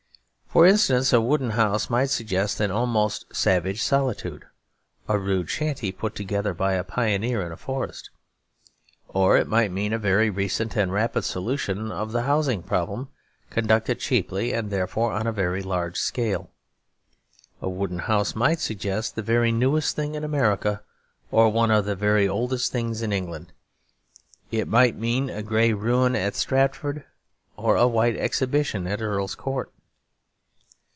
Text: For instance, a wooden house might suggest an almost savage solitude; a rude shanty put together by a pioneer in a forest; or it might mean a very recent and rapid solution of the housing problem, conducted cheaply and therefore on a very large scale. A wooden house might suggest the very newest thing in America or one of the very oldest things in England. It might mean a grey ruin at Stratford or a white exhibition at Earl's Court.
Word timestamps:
For 0.53 0.67
instance, 0.67 1.13
a 1.13 1.21
wooden 1.21 1.51
house 1.51 1.89
might 1.89 2.09
suggest 2.09 2.59
an 2.59 2.71
almost 2.71 3.25
savage 3.33 3.81
solitude; 3.81 4.43
a 5.07 5.17
rude 5.17 5.49
shanty 5.49 5.93
put 5.93 6.13
together 6.13 6.53
by 6.53 6.73
a 6.73 6.83
pioneer 6.83 7.41
in 7.45 7.53
a 7.53 7.55
forest; 7.55 8.09
or 9.07 9.37
it 9.37 9.47
might 9.47 9.71
mean 9.71 9.93
a 9.93 9.97
very 9.97 10.29
recent 10.29 10.75
and 10.75 10.91
rapid 10.91 11.21
solution 11.23 11.89
of 11.89 12.11
the 12.11 12.23
housing 12.23 12.63
problem, 12.63 13.07
conducted 13.49 14.01
cheaply 14.01 14.51
and 14.53 14.71
therefore 14.71 15.13
on 15.13 15.25
a 15.25 15.31
very 15.31 15.61
large 15.61 15.95
scale. 15.97 16.51
A 17.61 17.69
wooden 17.69 17.99
house 17.99 18.35
might 18.35 18.59
suggest 18.59 19.15
the 19.15 19.21
very 19.21 19.53
newest 19.53 19.95
thing 19.95 20.15
in 20.15 20.23
America 20.25 20.83
or 21.31 21.47
one 21.47 21.71
of 21.71 21.85
the 21.85 21.95
very 21.95 22.27
oldest 22.27 22.73
things 22.73 23.01
in 23.01 23.13
England. 23.13 23.53
It 24.51 24.67
might 24.67 24.97
mean 24.97 25.29
a 25.29 25.43
grey 25.43 25.71
ruin 25.71 26.13
at 26.13 26.35
Stratford 26.35 27.05
or 27.55 27.77
a 27.77 27.87
white 27.87 28.17
exhibition 28.17 28.85
at 28.85 29.01
Earl's 29.01 29.35
Court. 29.35 29.71